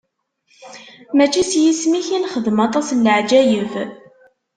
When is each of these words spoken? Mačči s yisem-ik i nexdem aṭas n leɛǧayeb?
Mačči 1.15 1.43
s 1.51 1.51
yisem-ik 1.61 2.07
i 2.17 2.19
nexdem 2.19 2.57
aṭas 2.67 2.87
n 2.93 2.99
leɛǧayeb? 3.05 3.73